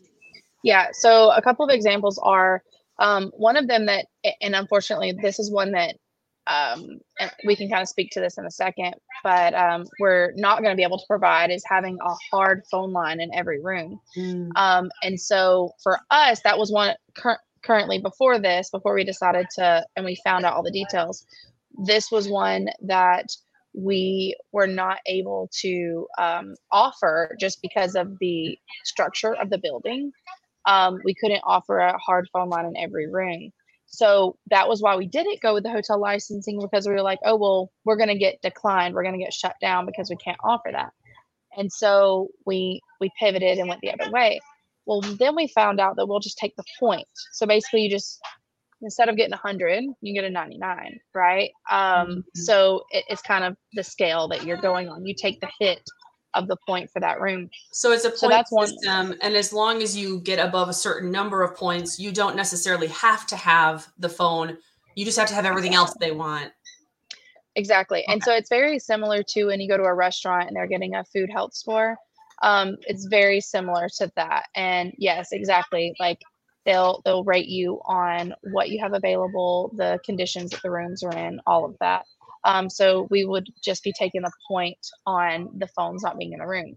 Yeah. 0.63 0.87
So 0.93 1.31
a 1.31 1.41
couple 1.41 1.65
of 1.65 1.71
examples 1.71 2.17
are 2.17 2.63
um, 2.99 3.31
one 3.35 3.57
of 3.57 3.67
them 3.67 3.85
that, 3.85 4.07
and 4.41 4.55
unfortunately, 4.55 5.13
this 5.21 5.39
is 5.39 5.51
one 5.51 5.71
that 5.71 5.95
um, 6.47 6.99
we 7.45 7.55
can 7.55 7.69
kind 7.69 7.81
of 7.81 7.87
speak 7.87 8.11
to 8.11 8.19
this 8.19 8.37
in 8.37 8.45
a 8.45 8.51
second, 8.51 8.95
but 9.23 9.53
um, 9.53 9.85
we're 9.99 10.33
not 10.35 10.61
going 10.61 10.71
to 10.71 10.75
be 10.75 10.83
able 10.83 10.97
to 10.97 11.05
provide 11.07 11.51
is 11.51 11.63
having 11.65 11.97
a 12.03 12.13
hard 12.31 12.63
phone 12.71 12.91
line 12.91 13.21
in 13.21 13.33
every 13.33 13.61
room. 13.61 13.99
Mm. 14.17 14.49
Um, 14.55 14.91
and 15.03 15.19
so 15.19 15.71
for 15.83 15.99
us, 16.09 16.41
that 16.43 16.57
was 16.57 16.71
one 16.71 16.95
cur- 17.15 17.39
currently 17.63 17.99
before 17.99 18.39
this, 18.39 18.69
before 18.71 18.95
we 18.95 19.03
decided 19.03 19.47
to, 19.55 19.85
and 19.95 20.05
we 20.05 20.17
found 20.23 20.43
out 20.43 20.53
all 20.53 20.63
the 20.63 20.71
details. 20.71 21.25
This 21.85 22.11
was 22.11 22.27
one 22.27 22.69
that 22.81 23.27
we 23.73 24.35
were 24.51 24.67
not 24.67 24.97
able 25.05 25.49
to 25.61 26.07
um, 26.17 26.55
offer 26.71 27.35
just 27.39 27.61
because 27.61 27.95
of 27.95 28.17
the 28.19 28.57
structure 28.83 29.35
of 29.35 29.51
the 29.51 29.59
building 29.59 30.11
um, 30.65 30.99
we 31.03 31.15
couldn't 31.15 31.41
offer 31.43 31.79
a 31.79 31.97
hard 31.97 32.27
phone 32.31 32.49
line 32.49 32.65
in 32.65 32.77
every 32.77 33.09
room. 33.09 33.51
So 33.87 34.37
that 34.51 34.69
was 34.69 34.81
why 34.81 34.95
we 34.95 35.07
didn't 35.07 35.41
go 35.41 35.55
with 35.55 35.63
the 35.63 35.71
hotel 35.71 35.99
licensing 35.99 36.59
because 36.61 36.87
we 36.87 36.93
were 36.93 37.01
like, 37.01 37.19
oh, 37.25 37.35
well, 37.35 37.71
we're 37.85 37.97
going 37.97 38.09
to 38.09 38.17
get 38.17 38.41
declined. 38.41 38.93
We're 38.93 39.03
going 39.03 39.17
to 39.17 39.23
get 39.23 39.33
shut 39.33 39.55
down 39.59 39.85
because 39.85 40.09
we 40.09 40.15
can't 40.17 40.37
offer 40.43 40.69
that. 40.71 40.93
And 41.57 41.71
so 41.71 42.27
we 42.45 42.81
we 43.01 43.09
pivoted 43.19 43.57
and 43.57 43.67
went 43.67 43.81
the 43.81 43.91
other 43.91 44.11
way. 44.11 44.39
Well, 44.85 45.01
then 45.01 45.35
we 45.35 45.47
found 45.47 45.79
out 45.79 45.95
that 45.95 46.05
we'll 46.05 46.19
just 46.19 46.37
take 46.37 46.55
the 46.55 46.63
point. 46.79 47.07
So 47.33 47.47
basically, 47.47 47.81
you 47.81 47.89
just 47.89 48.19
instead 48.81 49.09
of 49.09 49.17
getting 49.17 49.31
100, 49.31 49.83
you 50.01 50.13
get 50.13 50.23
a 50.23 50.29
99, 50.29 50.99
right? 51.13 51.51
Um, 51.69 51.79
mm-hmm. 51.79 52.19
So 52.35 52.83
it, 52.91 53.03
it's 53.09 53.21
kind 53.21 53.43
of 53.43 53.57
the 53.73 53.83
scale 53.83 54.27
that 54.29 54.45
you're 54.45 54.57
going 54.57 54.87
on. 54.87 55.05
You 55.05 55.13
take 55.13 55.41
the 55.41 55.49
hit 55.59 55.81
of 56.33 56.47
the 56.47 56.57
point 56.67 56.89
for 56.89 56.99
that 56.99 57.21
room. 57.21 57.49
So 57.71 57.91
it's 57.91 58.05
a 58.05 58.09
point 58.09 58.19
so 58.19 58.29
that's 58.29 58.49
system, 58.51 59.09
one. 59.09 59.17
and 59.21 59.35
as 59.35 59.51
long 59.51 59.81
as 59.81 59.97
you 59.97 60.19
get 60.21 60.39
above 60.39 60.69
a 60.69 60.73
certain 60.73 61.11
number 61.11 61.43
of 61.43 61.55
points, 61.55 61.99
you 61.99 62.11
don't 62.11 62.35
necessarily 62.35 62.87
have 62.87 63.25
to 63.27 63.35
have 63.35 63.87
the 63.97 64.09
phone. 64.09 64.57
You 64.95 65.05
just 65.05 65.17
have 65.17 65.29
to 65.29 65.35
have 65.35 65.45
everything 65.45 65.75
else 65.75 65.93
they 65.99 66.11
want. 66.11 66.51
Exactly, 67.55 67.99
okay. 67.99 68.13
and 68.13 68.23
so 68.23 68.33
it's 68.33 68.49
very 68.49 68.79
similar 68.79 69.23
to 69.23 69.45
when 69.45 69.59
you 69.59 69.67
go 69.67 69.77
to 69.77 69.83
a 69.83 69.93
restaurant 69.93 70.47
and 70.47 70.55
they're 70.55 70.67
getting 70.67 70.95
a 70.95 71.03
food 71.05 71.29
health 71.29 71.53
score. 71.53 71.97
Um, 72.41 72.77
it's 72.81 73.05
very 73.05 73.41
similar 73.41 73.89
to 73.97 74.11
that, 74.15 74.47
and 74.55 74.93
yes, 74.97 75.31
exactly. 75.31 75.93
Like 75.99 76.19
they'll 76.65 77.01
they'll 77.03 77.23
rate 77.23 77.47
you 77.47 77.81
on 77.85 78.33
what 78.51 78.69
you 78.69 78.79
have 78.79 78.93
available, 78.93 79.71
the 79.75 79.99
conditions 80.05 80.51
that 80.51 80.61
the 80.61 80.71
rooms 80.71 81.03
are 81.03 81.15
in, 81.15 81.41
all 81.45 81.65
of 81.65 81.75
that. 81.79 82.05
Um, 82.43 82.69
so 82.69 83.07
we 83.09 83.25
would 83.25 83.47
just 83.63 83.83
be 83.83 83.93
taking 83.97 84.21
the 84.21 84.31
point 84.47 84.77
on 85.05 85.49
the 85.57 85.67
phones 85.67 86.03
not 86.03 86.17
being 86.17 86.33
in 86.33 86.39
the 86.39 86.47
room. 86.47 86.75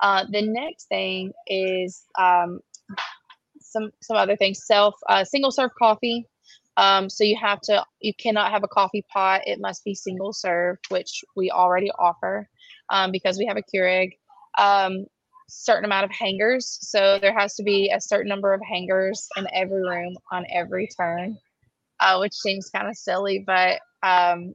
Uh, 0.00 0.24
the 0.30 0.42
next 0.42 0.88
thing 0.88 1.32
is 1.46 2.04
um, 2.18 2.60
some 3.60 3.90
some 4.02 4.16
other 4.16 4.36
things. 4.36 4.66
Self 4.66 4.94
uh, 5.08 5.24
single 5.24 5.50
serve 5.50 5.70
coffee. 5.78 6.26
Um, 6.76 7.10
so 7.10 7.22
you 7.24 7.36
have 7.40 7.60
to 7.62 7.84
you 8.00 8.12
cannot 8.14 8.50
have 8.50 8.64
a 8.64 8.68
coffee 8.68 9.04
pot. 9.12 9.42
It 9.46 9.60
must 9.60 9.84
be 9.84 9.94
single 9.94 10.32
serve, 10.32 10.78
which 10.88 11.24
we 11.36 11.50
already 11.50 11.90
offer 11.98 12.48
um, 12.90 13.12
because 13.12 13.38
we 13.38 13.46
have 13.46 13.56
a 13.56 13.62
Keurig. 13.62 14.12
Um, 14.58 15.06
certain 15.48 15.84
amount 15.84 16.04
of 16.04 16.10
hangers. 16.10 16.78
So 16.80 17.18
there 17.20 17.38
has 17.38 17.54
to 17.56 17.62
be 17.62 17.90
a 17.94 18.00
certain 18.00 18.28
number 18.28 18.54
of 18.54 18.60
hangers 18.62 19.28
in 19.36 19.46
every 19.52 19.82
room 19.82 20.16
on 20.30 20.46
every 20.50 20.88
turn, 20.96 21.36
uh, 22.00 22.18
which 22.18 22.34
seems 22.34 22.70
kind 22.70 22.88
of 22.88 22.96
silly, 22.96 23.44
but 23.46 23.80
um, 24.02 24.54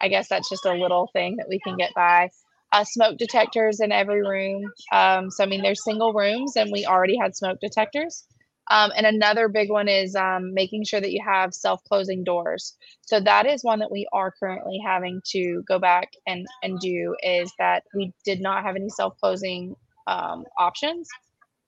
I 0.00 0.08
guess 0.08 0.28
that's 0.28 0.48
just 0.48 0.66
a 0.66 0.72
little 0.72 1.08
thing 1.12 1.36
that 1.36 1.48
we 1.48 1.58
can 1.60 1.76
get 1.76 1.92
by. 1.94 2.30
Uh, 2.72 2.84
smoke 2.84 3.16
detectors 3.16 3.80
in 3.80 3.92
every 3.92 4.22
room. 4.22 4.70
Um, 4.92 5.30
so 5.30 5.44
I 5.44 5.46
mean, 5.46 5.62
there's 5.62 5.84
single 5.84 6.12
rooms, 6.12 6.56
and 6.56 6.70
we 6.72 6.84
already 6.84 7.16
had 7.16 7.36
smoke 7.36 7.58
detectors. 7.60 8.26
Um, 8.68 8.90
and 8.96 9.06
another 9.06 9.48
big 9.48 9.70
one 9.70 9.88
is 9.88 10.16
um, 10.16 10.52
making 10.52 10.84
sure 10.84 11.00
that 11.00 11.12
you 11.12 11.22
have 11.24 11.54
self 11.54 11.82
closing 11.84 12.24
doors. 12.24 12.76
So 13.02 13.20
that 13.20 13.46
is 13.46 13.62
one 13.62 13.78
that 13.78 13.92
we 13.92 14.08
are 14.12 14.32
currently 14.38 14.80
having 14.84 15.20
to 15.26 15.62
go 15.68 15.78
back 15.78 16.10
and, 16.26 16.46
and 16.62 16.80
do 16.80 17.14
is 17.22 17.52
that 17.58 17.84
we 17.94 18.12
did 18.24 18.40
not 18.40 18.64
have 18.64 18.74
any 18.74 18.88
self 18.88 19.16
closing 19.20 19.76
um, 20.08 20.44
options 20.58 21.08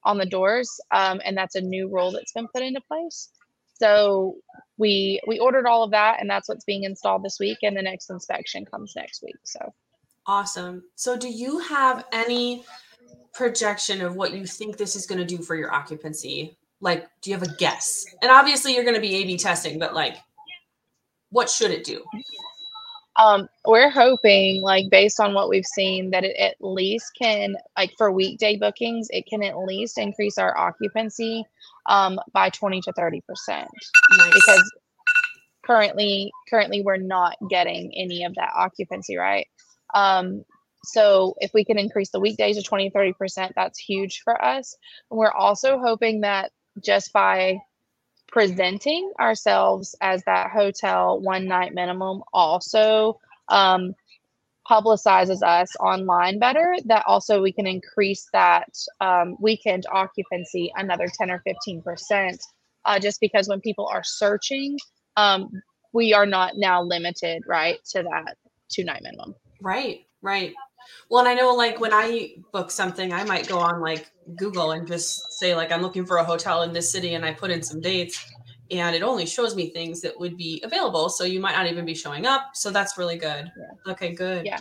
on 0.05 0.19
the 0.19 0.27
doors. 0.27 0.69
Um, 0.91 1.21
and 1.25 1.37
that's 1.37 1.55
a 1.55 1.61
new 1.61 1.89
rule 1.89 2.11
that's 2.11 2.33
been 2.33 2.49
put 2.49 2.63
into 2.63 2.81
place. 2.89 3.31
So 3.75 4.37
we 4.79 5.21
we 5.27 5.39
ordered 5.39 5.67
all 5.67 5.83
of 5.83 5.91
that 5.91 6.21
and 6.21 6.31
that's 6.31 6.49
what's 6.49 6.65
being 6.65 6.85
installed 6.85 7.23
this 7.25 7.39
week 7.39 7.59
and 7.63 7.77
the 7.77 7.83
next 7.83 8.11
inspection 8.11 8.65
comes 8.65 8.95
next 8.97 9.23
week. 9.23 9.37
So 9.45 9.73
awesome. 10.27 10.85
So 10.95 11.17
do 11.17 11.29
you 11.29 11.59
have 11.59 12.05
any 12.13 12.65
projection 13.33 14.01
of 14.01 14.17
what 14.17 14.33
you 14.33 14.47
think 14.47 14.77
this 14.77 14.97
is 14.97 15.07
going 15.07 15.19
to 15.19 15.25
do 15.25 15.43
for 15.43 15.55
your 15.55 15.73
occupancy? 15.73 16.57
Like, 16.81 17.09
do 17.23 17.31
you 17.31 17.37
have 17.37 17.47
a 17.47 17.55
guess? 17.57 18.07
And 18.23 18.31
obviously, 18.31 18.75
you're 18.75 18.85
going 18.85 18.95
to 18.95 19.01
be 19.01 19.17
A/B 19.17 19.39
testing, 19.39 19.79
but 19.79 19.95
like, 19.95 20.17
what 21.31 21.51
should 21.51 21.73
it 21.73 21.85
do? 21.85 22.05
Um, 23.19 23.49
we're 23.67 23.91
hoping, 23.91 24.63
like, 24.63 24.91
based 24.91 25.19
on 25.21 25.35
what 25.35 25.49
we've 25.49 25.67
seen, 25.67 26.11
that 26.11 26.25
it 26.25 26.37
at 26.37 26.57
least 26.61 27.11
can, 27.21 27.57
like, 27.77 27.93
for 27.99 28.13
weekday 28.13 28.57
bookings, 28.57 29.09
it 29.11 29.27
can 29.27 29.43
at 29.43 29.59
least 29.59 29.99
increase 29.99 30.39
our 30.39 30.57
occupancy 30.57 31.45
um, 31.87 32.19
by 32.33 32.49
20 32.51 32.81
to 32.83 32.93
30 32.93 33.21
percent. 33.23 33.69
Nice. 34.19 34.35
Because 34.35 34.73
currently, 35.67 36.31
currently, 36.49 36.83
we're 36.83 36.97
not 36.97 37.37
getting 37.51 37.93
any 37.97 38.25
of 38.25 38.35
that 38.37 38.51
occupancy, 38.57 39.17
right? 39.17 39.47
Um, 39.95 40.45
so 40.85 41.35
if 41.39 41.51
we 41.55 41.65
can 41.65 41.79
increase 41.79 42.11
the 42.11 42.21
weekdays 42.21 42.57
to 42.57 42.63
20 42.63 42.91
30% 42.91 43.51
that's 43.55 43.79
huge 43.79 44.21
for 44.23 44.43
us 44.43 44.77
and 45.11 45.19
we're 45.19 45.33
also 45.33 45.79
hoping 45.79 46.21
that 46.21 46.53
just 46.85 47.13
by 47.13 47.59
presenting 48.29 49.13
ourselves 49.19 49.95
as 50.01 50.23
that 50.25 50.51
hotel 50.51 51.21
one 51.21 51.47
night 51.47 51.75
minimum 51.75 52.23
also 52.33 53.19
um, 53.49 53.95
publicizes 54.69 55.43
us 55.43 55.75
online 55.81 56.39
better 56.39 56.77
that 56.85 57.03
also 57.07 57.41
we 57.41 57.53
can 57.53 57.67
increase 57.67 58.29
that 58.33 58.69
um, 59.01 59.37
weekend 59.41 59.87
occupancy 59.91 60.71
another 60.77 61.09
10 61.09 61.31
or 61.31 61.41
15 61.47 61.83
percent 61.83 62.43
uh, 62.85 62.99
just 62.99 63.21
because 63.21 63.49
when 63.49 63.61
people 63.61 63.89
are 63.91 64.05
searching 64.05 64.77
um, 65.17 65.51
we 65.93 66.13
are 66.13 66.27
not 66.27 66.57
now 66.57 66.83
limited 66.83 67.43
right 67.47 67.79
to 67.91 68.03
that 68.03 68.37
two 68.71 68.85
night 68.85 69.03
minimum. 69.03 69.35
Right 69.63 70.05
right 70.23 70.55
well, 71.11 71.21
and 71.21 71.29
I 71.29 71.35
know 71.35 71.55
like 71.55 71.81
when 71.81 71.93
I 71.93 72.35
book 72.53 72.71
something, 72.71 73.13
I 73.13 73.25
might 73.25 73.49
go 73.49 73.59
on 73.59 73.81
like 73.81 74.11
Google 74.37 74.73
and 74.73 74.87
just 74.87 75.33
say 75.39 75.55
like 75.55 75.73
I'm 75.73 75.83
looking 75.83 76.05
for 76.05 76.19
a 76.19 76.25
hotel 76.25 76.63
in 76.63 76.73
this 76.73 76.91
city 76.91 77.15
and 77.15 77.25
I 77.25 77.33
put 77.33 77.51
in 77.51 77.63
some 77.63 77.81
dates 77.81 78.25
and 78.71 78.95
it 78.95 79.03
only 79.03 79.27
shows 79.27 79.57
me 79.57 79.71
things 79.71 80.01
that 80.03 80.19
would 80.19 80.37
be 80.37 80.61
available. 80.65 81.09
So 81.09 81.25
you 81.25 81.41
might 81.41 81.53
not 81.53 81.67
even 81.67 81.85
be 81.85 81.95
showing 81.95 82.27
up. 82.27 82.51
So 82.55 82.71
that's 82.71 82.99
really 82.99 83.17
good. 83.17 83.51
Yeah. 83.57 83.93
Okay, 83.93 84.15
good. 84.15 84.45
Yeah. 84.45 84.59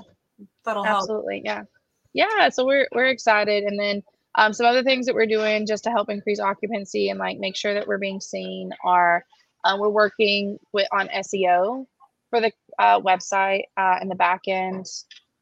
That'll 0.64 0.86
Absolutely. 0.86 1.42
help. 1.46 1.60
Absolutely. 1.60 1.70
Yeah. 2.14 2.34
Yeah. 2.40 2.50
So 2.50 2.66
we're 2.66 2.88
we're 2.94 3.08
excited. 3.08 3.64
And 3.64 3.80
then 3.80 4.04
um, 4.36 4.54
some 4.54 4.66
other 4.66 4.84
things 4.84 5.06
that 5.06 5.16
we're 5.16 5.26
doing 5.26 5.66
just 5.66 5.84
to 5.86 5.90
help 5.90 6.10
increase 6.10 6.40
occupancy 6.40 7.10
and 7.10 7.20
like 7.20 7.40
make 7.40 7.56
sure 7.56 7.74
that 7.74 7.88
we're 7.88 7.98
being 7.98 8.22
seen 8.22 8.72
are 8.86 9.26
uh, 9.66 9.76
we're 9.80 9.90
working 9.90 10.58
with 10.72 10.88
on 10.92 11.10
SEO 11.10 11.86
for 12.30 12.40
the 12.40 12.52
uh, 12.80 13.02
website 13.02 13.64
uh, 13.76 13.98
in 14.02 14.08
the 14.08 14.16
back 14.16 14.42
end. 14.48 14.86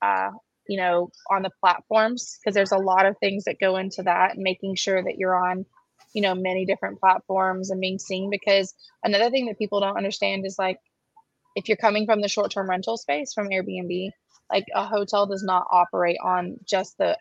Uh, 0.05 0.31
you 0.67 0.77
know, 0.77 1.09
on 1.29 1.43
the 1.43 1.51
platforms 1.59 2.37
because 2.39 2.55
there's 2.55 2.71
a 2.71 2.77
lot 2.77 3.05
of 3.05 3.15
things 3.19 3.43
that 3.45 3.59
go 3.59 3.77
into 3.77 4.03
that 4.03 4.33
and 4.33 4.43
making 4.43 4.75
sure 4.75 5.01
that 5.01 5.17
you're 5.17 5.35
on, 5.35 5.65
you 6.13 6.21
know, 6.21 6.33
many 6.33 6.65
different 6.65 6.99
platforms 6.99 7.69
and 7.69 7.79
being 7.79 7.99
seen. 7.99 8.29
Because 8.29 8.73
another 9.03 9.29
thing 9.29 9.45
that 9.45 9.59
people 9.59 9.79
don't 9.79 9.97
understand 9.97 10.45
is 10.45 10.57
like 10.57 10.79
if 11.55 11.67
you're 11.67 11.77
coming 11.77 12.05
from 12.05 12.21
the 12.21 12.27
short 12.27 12.51
term 12.51 12.69
rental 12.69 12.97
space 12.97 13.33
from 13.33 13.49
Airbnb, 13.49 14.09
like 14.51 14.65
a 14.73 14.85
hotel 14.85 15.25
does 15.27 15.43
not 15.43 15.65
operate 15.71 16.17
on 16.23 16.57
just 16.65 16.97
the, 16.97 17.17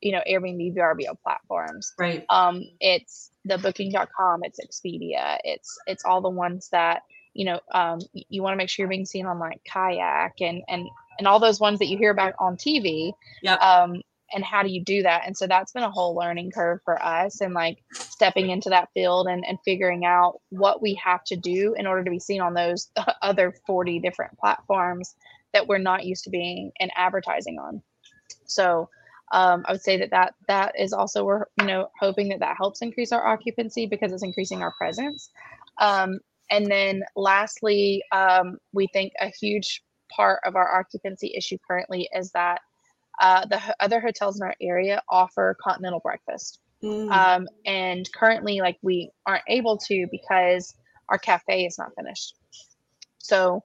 you 0.00 0.12
know, 0.12 0.22
Airbnb 0.28 0.74
VRBO 0.76 1.16
platforms. 1.22 1.92
Right. 1.98 2.24
Um, 2.30 2.62
it's 2.80 3.30
the 3.44 3.58
booking.com, 3.58 4.40
it's 4.42 4.58
Expedia, 4.60 5.38
it's 5.44 5.78
it's 5.86 6.04
all 6.04 6.22
the 6.22 6.30
ones 6.30 6.68
that, 6.72 7.02
you 7.34 7.44
know, 7.44 7.60
um, 7.72 8.00
you 8.12 8.42
want 8.42 8.54
to 8.54 8.56
make 8.56 8.70
sure 8.70 8.84
you're 8.84 8.90
being 8.90 9.06
seen 9.06 9.26
on 9.26 9.38
like 9.38 9.60
kayak 9.64 10.40
and 10.40 10.62
and 10.68 10.88
and 11.18 11.26
all 11.26 11.40
those 11.40 11.60
ones 11.60 11.78
that 11.78 11.86
you 11.86 11.98
hear 11.98 12.10
about 12.10 12.34
on 12.38 12.56
TV. 12.56 13.12
Yep. 13.42 13.60
Um, 13.60 14.02
and 14.32 14.44
how 14.44 14.62
do 14.62 14.68
you 14.68 14.82
do 14.82 15.02
that? 15.02 15.22
And 15.24 15.36
so 15.36 15.46
that's 15.46 15.72
been 15.72 15.84
a 15.84 15.90
whole 15.90 16.16
learning 16.16 16.50
curve 16.50 16.80
for 16.84 17.00
us 17.00 17.40
and 17.40 17.54
like 17.54 17.78
stepping 17.92 18.50
into 18.50 18.70
that 18.70 18.88
field 18.92 19.28
and, 19.28 19.44
and 19.46 19.58
figuring 19.64 20.04
out 20.04 20.40
what 20.50 20.82
we 20.82 21.00
have 21.02 21.22
to 21.24 21.36
do 21.36 21.74
in 21.78 21.86
order 21.86 22.02
to 22.02 22.10
be 22.10 22.18
seen 22.18 22.40
on 22.40 22.54
those 22.54 22.90
other 23.22 23.54
40 23.66 24.00
different 24.00 24.36
platforms 24.38 25.14
that 25.52 25.68
we're 25.68 25.78
not 25.78 26.04
used 26.04 26.24
to 26.24 26.30
being 26.30 26.72
and 26.80 26.90
advertising 26.96 27.58
on. 27.58 27.82
So 28.46 28.88
um, 29.32 29.64
I 29.66 29.72
would 29.72 29.82
say 29.82 29.98
that, 29.98 30.10
that 30.10 30.34
that 30.48 30.72
is 30.78 30.92
also 30.92 31.24
we're 31.24 31.46
you 31.58 31.66
know 31.66 31.88
hoping 31.98 32.28
that 32.28 32.40
that 32.40 32.56
helps 32.56 32.80
increase 32.80 33.10
our 33.10 33.26
occupancy 33.26 33.86
because 33.86 34.12
it's 34.12 34.22
increasing 34.22 34.62
our 34.62 34.72
presence. 34.78 35.30
Um, 35.80 36.20
and 36.50 36.66
then 36.66 37.02
lastly, 37.16 38.02
um, 38.12 38.58
we 38.72 38.86
think 38.92 39.12
a 39.20 39.28
huge 39.28 39.82
part 40.16 40.40
of 40.44 40.56
our 40.56 40.78
occupancy 40.80 41.32
issue 41.36 41.58
currently 41.68 42.08
is 42.14 42.30
that 42.32 42.60
uh, 43.20 43.46
the 43.46 43.60
other 43.80 44.00
hotels 44.00 44.40
in 44.40 44.46
our 44.46 44.54
area 44.60 45.02
offer 45.10 45.56
continental 45.62 46.00
breakfast. 46.00 46.60
Mm. 46.82 47.10
Um, 47.10 47.48
and 47.64 48.08
currently, 48.14 48.60
like, 48.60 48.78
we 48.82 49.10
aren't 49.26 49.44
able 49.48 49.78
to 49.78 50.06
because 50.10 50.74
our 51.08 51.18
cafe 51.18 51.64
is 51.66 51.78
not 51.78 51.90
finished. 51.96 52.34
So, 53.18 53.62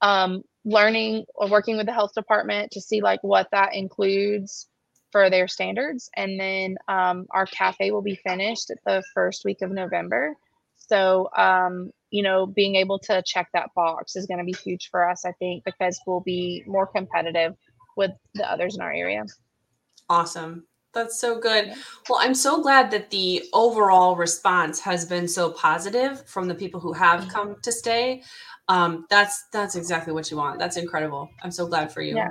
um, 0.00 0.42
learning 0.64 1.24
or 1.34 1.48
working 1.48 1.76
with 1.76 1.86
the 1.86 1.92
health 1.92 2.12
department 2.14 2.72
to 2.72 2.80
see 2.80 3.02
like 3.02 3.22
what 3.22 3.48
that 3.52 3.74
includes 3.74 4.68
for 5.12 5.30
their 5.30 5.46
standards. 5.46 6.10
And 6.16 6.40
then 6.40 6.76
um, 6.88 7.26
our 7.30 7.46
cafe 7.46 7.90
will 7.90 8.02
be 8.02 8.18
finished 8.26 8.70
at 8.70 8.78
the 8.84 9.02
first 9.14 9.44
week 9.44 9.62
of 9.62 9.70
November. 9.70 10.34
So, 10.76 11.28
um, 11.36 11.90
you 12.14 12.22
know, 12.22 12.46
being 12.46 12.76
able 12.76 12.96
to 12.96 13.20
check 13.26 13.48
that 13.52 13.70
box 13.74 14.14
is 14.14 14.24
going 14.26 14.38
to 14.38 14.44
be 14.44 14.56
huge 14.64 14.88
for 14.88 15.10
us, 15.10 15.24
I 15.24 15.32
think, 15.32 15.64
because 15.64 16.00
we'll 16.06 16.20
be 16.20 16.62
more 16.64 16.86
competitive 16.86 17.56
with 17.96 18.12
the 18.34 18.48
others 18.48 18.76
in 18.76 18.82
our 18.82 18.92
area. 18.92 19.24
Awesome. 20.08 20.64
That's 20.92 21.18
so 21.18 21.40
good. 21.40 21.74
Well, 22.08 22.20
I'm 22.20 22.36
so 22.36 22.62
glad 22.62 22.92
that 22.92 23.10
the 23.10 23.42
overall 23.52 24.14
response 24.14 24.78
has 24.78 25.04
been 25.04 25.26
so 25.26 25.50
positive 25.50 26.24
from 26.28 26.46
the 26.46 26.54
people 26.54 26.78
who 26.78 26.92
have 26.92 27.22
mm-hmm. 27.22 27.30
come 27.30 27.56
to 27.62 27.72
stay. 27.72 28.22
Um, 28.68 29.06
that's 29.10 29.46
that's 29.52 29.74
exactly 29.74 30.12
what 30.12 30.30
you 30.30 30.36
want. 30.36 30.60
That's 30.60 30.76
incredible. 30.76 31.28
I'm 31.42 31.50
so 31.50 31.66
glad 31.66 31.90
for 31.90 32.00
you. 32.00 32.14
Yeah. 32.14 32.30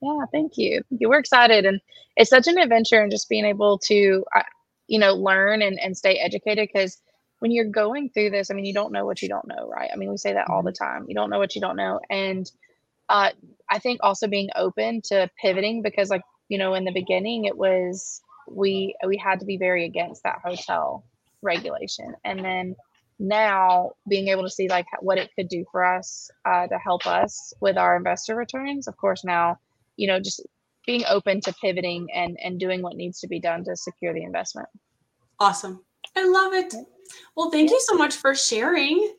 Yeah, 0.00 0.26
thank 0.30 0.52
you. 0.56 0.80
Thank 0.88 1.00
you. 1.00 1.08
We're 1.08 1.18
excited, 1.18 1.66
and 1.66 1.80
it's 2.16 2.30
such 2.30 2.46
an 2.46 2.56
adventure, 2.56 3.02
and 3.02 3.10
just 3.10 3.28
being 3.28 3.44
able 3.44 3.78
to, 3.78 4.24
uh, 4.36 4.42
you 4.86 5.00
know, 5.00 5.14
learn 5.14 5.60
and, 5.60 5.78
and 5.80 5.96
stay 5.96 6.18
educated 6.18 6.68
because 6.72 7.02
when 7.42 7.50
you're 7.50 7.64
going 7.64 8.08
through 8.08 8.30
this, 8.30 8.52
I 8.52 8.54
mean, 8.54 8.64
you 8.64 8.72
don't 8.72 8.92
know 8.92 9.04
what 9.04 9.20
you 9.20 9.28
don't 9.28 9.48
know, 9.48 9.68
right? 9.68 9.90
I 9.92 9.96
mean, 9.96 10.08
we 10.08 10.16
say 10.16 10.32
that 10.32 10.48
all 10.48 10.62
the 10.62 10.70
mm-hmm. 10.70 10.84
time. 10.84 11.06
You 11.08 11.16
don't 11.16 11.28
know 11.28 11.40
what 11.40 11.56
you 11.56 11.60
don't 11.60 11.74
know. 11.74 11.98
And 12.08 12.48
uh, 13.08 13.30
I 13.68 13.80
think 13.80 13.98
also 14.00 14.28
being 14.28 14.48
open 14.54 15.02
to 15.06 15.28
pivoting 15.40 15.82
because, 15.82 16.08
like, 16.08 16.22
you 16.48 16.56
know, 16.56 16.74
in 16.74 16.84
the 16.84 16.92
beginning, 16.92 17.46
it 17.46 17.58
was 17.58 18.20
we 18.48 18.94
we 19.04 19.16
had 19.16 19.40
to 19.40 19.44
be 19.44 19.56
very 19.56 19.84
against 19.84 20.22
that 20.22 20.38
hotel 20.44 21.04
regulation, 21.42 22.14
and 22.24 22.44
then 22.44 22.76
now 23.18 23.90
being 24.08 24.28
able 24.28 24.44
to 24.44 24.50
see 24.50 24.68
like 24.68 24.86
what 25.00 25.18
it 25.18 25.30
could 25.34 25.48
do 25.48 25.64
for 25.72 25.84
us 25.84 26.30
uh, 26.44 26.68
to 26.68 26.78
help 26.78 27.08
us 27.08 27.52
with 27.60 27.76
our 27.76 27.96
investor 27.96 28.36
returns. 28.36 28.86
Of 28.86 28.96
course, 28.98 29.24
now 29.24 29.58
you 29.96 30.06
know 30.06 30.20
just 30.20 30.46
being 30.86 31.02
open 31.08 31.40
to 31.40 31.52
pivoting 31.54 32.06
and 32.14 32.38
and 32.40 32.60
doing 32.60 32.82
what 32.82 32.94
needs 32.94 33.18
to 33.18 33.26
be 33.26 33.40
done 33.40 33.64
to 33.64 33.74
secure 33.74 34.14
the 34.14 34.22
investment. 34.22 34.68
Awesome. 35.40 35.84
I 36.16 36.24
love 36.24 36.52
it. 36.52 36.74
Well, 37.36 37.50
thank 37.50 37.70
you 37.70 37.80
so 37.80 37.94
much 37.94 38.14
for 38.14 38.34
sharing. 38.34 39.14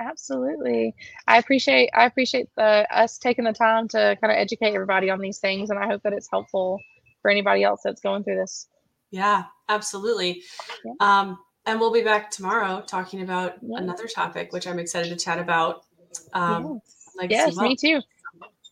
Absolutely. 0.00 0.94
I 1.26 1.36
appreciate 1.38 1.90
I 1.94 2.06
appreciate 2.06 2.48
the 2.56 2.86
us 2.90 3.18
taking 3.18 3.44
the 3.44 3.52
time 3.52 3.86
to 3.88 4.16
kind 4.20 4.32
of 4.32 4.38
educate 4.38 4.74
everybody 4.74 5.10
on 5.10 5.20
these 5.20 5.38
things 5.38 5.68
and 5.68 5.78
I 5.78 5.86
hope 5.86 6.02
that 6.04 6.14
it's 6.14 6.28
helpful 6.30 6.80
for 7.20 7.30
anybody 7.30 7.64
else 7.64 7.82
that's 7.84 8.00
going 8.00 8.24
through 8.24 8.36
this. 8.36 8.66
Yeah, 9.10 9.44
absolutely. 9.68 10.42
Yeah. 10.84 10.92
Um 11.00 11.38
and 11.66 11.78
we'll 11.78 11.92
be 11.92 12.02
back 12.02 12.30
tomorrow 12.30 12.82
talking 12.86 13.20
about 13.20 13.56
yeah. 13.60 13.78
another 13.78 14.06
topic 14.06 14.52
which 14.52 14.66
I'm 14.66 14.78
excited 14.78 15.10
to 15.10 15.22
chat 15.22 15.38
about. 15.38 15.84
Um 16.32 16.80
yes, 17.20 17.54
yes 17.54 17.56
me 17.56 17.76
too. 17.76 18.00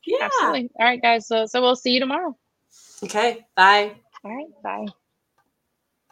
Yeah. 0.07 0.17
Absolutely. 0.23 0.71
All 0.81 0.87
right 0.87 1.03
guys, 1.03 1.27
so 1.27 1.45
so 1.45 1.61
we'll 1.61 1.77
see 1.77 1.91
you 1.91 2.01
tomorrow. 2.01 2.35
Okay, 3.03 3.47
bye. 3.55 3.93
All 4.25 4.35
right, 4.35 4.63
bye. 4.63 4.87